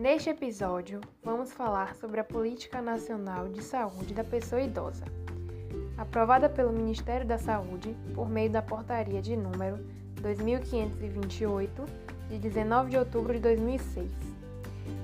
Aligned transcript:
Neste 0.00 0.30
episódio, 0.30 0.98
vamos 1.22 1.52
falar 1.52 1.94
sobre 1.94 2.20
a 2.20 2.24
Política 2.24 2.80
Nacional 2.80 3.50
de 3.50 3.62
Saúde 3.62 4.14
da 4.14 4.24
Pessoa 4.24 4.62
Idosa, 4.62 5.04
aprovada 5.98 6.48
pelo 6.48 6.72
Ministério 6.72 7.26
da 7.26 7.36
Saúde 7.36 7.94
por 8.14 8.26
meio 8.26 8.48
da 8.48 8.62
Portaria 8.62 9.20
de 9.20 9.36
número 9.36 9.76
2528, 10.22 11.84
de 12.30 12.38
19 12.38 12.92
de 12.92 12.96
outubro 12.96 13.34
de 13.34 13.40
2006. 13.40 14.10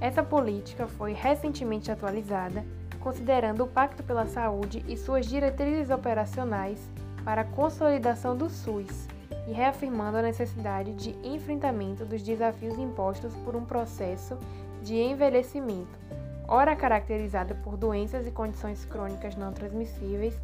Essa 0.00 0.22
política 0.22 0.86
foi 0.86 1.12
recentemente 1.12 1.92
atualizada, 1.92 2.64
considerando 2.98 3.64
o 3.64 3.68
Pacto 3.68 4.02
pela 4.02 4.24
Saúde 4.24 4.82
e 4.88 4.96
suas 4.96 5.26
diretrizes 5.26 5.90
operacionais 5.90 6.80
para 7.26 7.42
a 7.42 7.44
consolidação 7.44 8.34
do 8.34 8.48
SUS 8.48 9.06
e 9.46 9.52
reafirmando 9.52 10.16
a 10.16 10.22
necessidade 10.22 10.94
de 10.94 11.10
enfrentamento 11.22 12.06
dos 12.06 12.22
desafios 12.22 12.78
impostos 12.78 13.34
por 13.44 13.54
um 13.54 13.66
processo 13.66 14.38
de 14.82 14.94
envelhecimento, 14.94 15.98
ora 16.46 16.74
caracterizado 16.74 17.54
por 17.56 17.76
doenças 17.76 18.26
e 18.26 18.30
condições 18.30 18.84
crônicas 18.84 19.36
não 19.36 19.52
transmissíveis, 19.52 20.34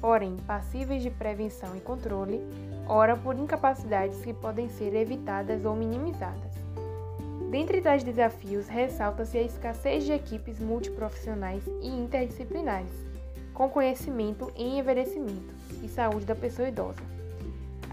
porém 0.00 0.36
passíveis 0.46 1.02
de 1.02 1.10
prevenção 1.10 1.76
e 1.76 1.80
controle, 1.80 2.40
ora 2.86 3.16
por 3.16 3.34
incapacidades 3.34 4.20
que 4.22 4.34
podem 4.34 4.68
ser 4.68 4.94
evitadas 4.94 5.64
ou 5.64 5.74
minimizadas. 5.74 6.52
Dentre 7.50 7.80
tais 7.80 8.02
desafios, 8.02 8.66
ressalta-se 8.66 9.38
a 9.38 9.42
escassez 9.42 10.04
de 10.04 10.12
equipes 10.12 10.58
multiprofissionais 10.58 11.62
e 11.80 11.88
interdisciplinares, 11.88 12.90
com 13.54 13.68
conhecimento 13.68 14.52
em 14.56 14.80
envelhecimento 14.80 15.54
e 15.82 15.88
saúde 15.88 16.26
da 16.26 16.34
pessoa 16.34 16.68
idosa. 16.68 17.00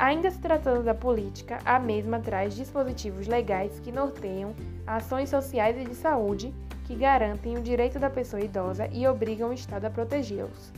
Ainda 0.01 0.31
se 0.31 0.39
tratando 0.39 0.81
da 0.83 0.95
política, 0.95 1.59
a 1.63 1.77
mesma 1.77 2.19
traz 2.19 2.55
dispositivos 2.55 3.27
legais 3.27 3.79
que 3.81 3.91
norteiam 3.91 4.55
ações 4.87 5.29
sociais 5.29 5.77
e 5.77 5.87
de 5.87 5.93
saúde 5.93 6.51
que 6.87 6.95
garantem 6.95 7.55
o 7.55 7.61
direito 7.61 7.99
da 7.99 8.09
pessoa 8.09 8.41
idosa 8.41 8.89
e 8.91 9.07
obrigam 9.07 9.51
o 9.51 9.53
Estado 9.53 9.85
a 9.85 9.91
protegê-los. 9.91 10.73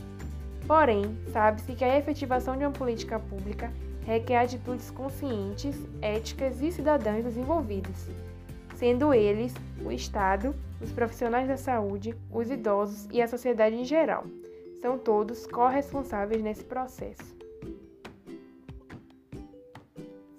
Porém, 0.66 1.16
sabe-se 1.32 1.72
que 1.72 1.82
a 1.82 1.96
efetivação 1.96 2.54
de 2.54 2.66
uma 2.66 2.70
política 2.70 3.18
pública 3.18 3.72
requer 4.04 4.36
atitudes 4.36 4.90
conscientes, 4.90 5.74
éticas 6.02 6.60
e 6.60 6.70
cidadãs 6.70 7.24
dos 7.24 7.38
envolvidos, 7.38 8.06
sendo 8.76 9.14
eles 9.14 9.54
o 9.82 9.90
Estado, 9.90 10.54
os 10.82 10.92
profissionais 10.92 11.48
da 11.48 11.56
saúde, 11.56 12.14
os 12.30 12.50
idosos 12.50 13.08
e 13.10 13.22
a 13.22 13.26
sociedade 13.26 13.74
em 13.74 13.86
geral. 13.86 14.24
São 14.82 14.98
todos 14.98 15.46
corresponsáveis 15.46 16.42
nesse 16.42 16.62
processo. 16.62 17.43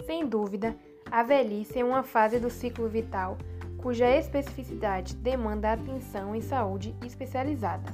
Sem 0.06 0.28
dúvida, 0.28 0.76
a 1.10 1.24
velhice 1.24 1.80
é 1.80 1.84
uma 1.84 2.04
fase 2.04 2.40
do 2.40 2.50
ciclo 2.50 2.88
vital 2.88 3.38
cuja 3.78 4.08
especificidade 4.08 5.16
demanda 5.16 5.74
atenção 5.74 6.36
em 6.36 6.42
saúde 6.42 6.96
especializada 7.04 7.92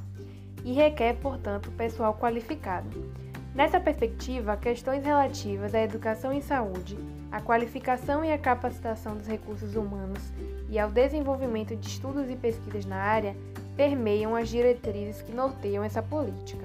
e 0.62 0.72
requer, 0.72 1.14
portanto, 1.14 1.70
pessoal 1.72 2.14
qualificado. 2.14 3.12
Nessa 3.54 3.80
perspectiva, 3.80 4.56
questões 4.56 5.04
relativas 5.04 5.74
à 5.74 5.82
educação 5.82 6.32
em 6.32 6.40
saúde, 6.40 6.98
à 7.30 7.40
qualificação 7.40 8.22
e 8.22 8.30
à 8.30 8.38
capacitação 8.38 9.16
dos 9.16 9.26
recursos 9.26 9.74
humanos 9.74 10.32
e 10.68 10.78
ao 10.78 10.90
desenvolvimento 10.90 11.74
de 11.74 11.86
estudos 11.86 12.30
e 12.30 12.36
pesquisas 12.36 12.84
na 12.84 12.96
área 12.96 13.34
permeiam 13.74 14.36
as 14.36 14.50
diretrizes 14.50 15.22
que 15.22 15.32
norteiam 15.32 15.82
essa 15.82 16.02
política. 16.02 16.64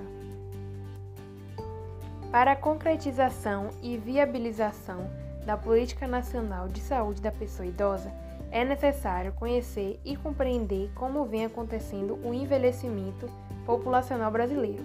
Para 2.32 2.52
a 2.52 2.56
concretização 2.56 3.70
e 3.82 3.98
viabilização 3.98 5.10
da 5.48 5.56
Política 5.56 6.06
Nacional 6.06 6.68
de 6.68 6.82
Saúde 6.82 7.22
da 7.22 7.32
Pessoa 7.32 7.66
Idosa, 7.66 8.12
é 8.52 8.66
necessário 8.66 9.32
conhecer 9.32 9.98
e 10.04 10.18
compreender 10.18 10.92
como 10.94 11.24
vem 11.24 11.46
acontecendo 11.46 12.20
o 12.22 12.34
envelhecimento 12.34 13.30
populacional 13.66 14.30
brasileiro, 14.30 14.84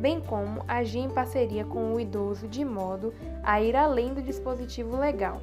bem 0.00 0.18
como 0.18 0.64
agir 0.66 1.00
em 1.00 1.10
parceria 1.10 1.62
com 1.66 1.92
o 1.92 2.00
idoso 2.00 2.48
de 2.48 2.64
modo 2.64 3.12
a 3.42 3.60
ir 3.60 3.76
além 3.76 4.14
do 4.14 4.22
dispositivo 4.22 4.96
legal 4.96 5.42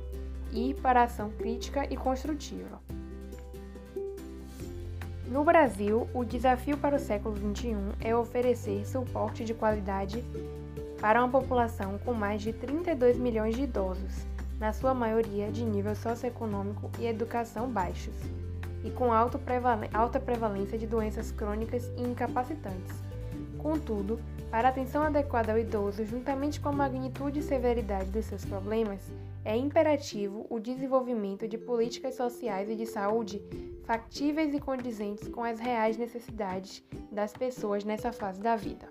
e 0.51 0.73
para 0.73 1.03
ação 1.03 1.29
crítica 1.29 1.85
e 1.87 1.95
construtiva. 1.95 2.81
No 5.27 5.43
Brasil, 5.43 6.09
o 6.11 6.25
desafio 6.25 6.77
para 6.77 6.95
o 6.95 6.99
século 6.99 7.35
XXI 7.35 7.75
é 8.01 8.15
oferecer 8.15 8.83
suporte 8.87 9.43
de 9.43 9.53
qualidade 9.53 10.23
para 10.99 11.23
uma 11.23 11.29
população 11.29 11.99
com 11.99 12.13
mais 12.13 12.41
de 12.41 12.51
32 12.51 13.17
milhões 13.17 13.55
de 13.55 13.63
idosos 13.63 14.25
na 14.59 14.73
sua 14.73 14.93
maioria 14.93 15.51
de 15.51 15.63
nível 15.63 15.95
socioeconômico 15.95 16.89
e 16.99 17.05
educação 17.05 17.69
baixos, 17.69 18.15
e 18.83 18.91
com 18.91 19.11
alta 19.11 20.19
prevalência 20.19 20.77
de 20.77 20.85
doenças 20.85 21.31
crônicas 21.31 21.91
e 21.97 22.03
incapacitantes. 22.03 22.93
Contudo, 23.57 24.19
para 24.51 24.67
a 24.67 24.71
atenção 24.71 25.01
adequada 25.01 25.51
ao 25.51 25.57
idoso, 25.57 26.05
juntamente 26.05 26.61
com 26.61 26.69
a 26.69 26.71
magnitude 26.71 27.39
e 27.39 27.43
severidade 27.43 28.09
dos 28.11 28.25
seus 28.25 28.45
problemas, 28.45 29.01
é 29.43 29.55
imperativo 29.57 30.45
o 30.49 30.59
desenvolvimento 30.59 31.47
de 31.47 31.57
políticas 31.57 32.15
sociais 32.15 32.69
e 32.69 32.75
de 32.75 32.85
saúde 32.85 33.41
factíveis 33.83 34.53
e 34.53 34.59
condizentes 34.59 35.27
com 35.27 35.43
as 35.43 35.59
reais 35.59 35.97
necessidades 35.97 36.83
das 37.11 37.33
pessoas 37.33 37.83
nessa 37.83 38.11
fase 38.11 38.39
da 38.39 38.55
vida. 38.55 38.87